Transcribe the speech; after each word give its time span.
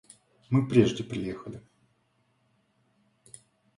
Мы 0.49 0.67
прежде 0.67 1.03
приехали. 1.03 1.61